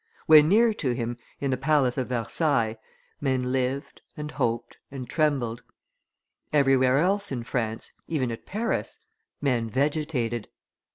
When 0.25 0.49
near 0.49 0.73
to 0.73 0.93
him, 0.93 1.17
in 1.39 1.51
the 1.51 1.57
palace 1.57 1.95
of 1.95 2.07
Versailles, 2.07 2.79
men 3.21 3.51
lived, 3.51 4.01
and 4.17 4.31
hoped, 4.31 4.77
and 4.89 5.07
trembled; 5.07 5.61
everywhere 6.51 6.97
else 6.97 7.31
in 7.31 7.43
France, 7.43 7.91
even 8.07 8.31
at 8.31 8.47
Paris, 8.47 8.97
men 9.41 9.69
vegetated. 9.69 10.47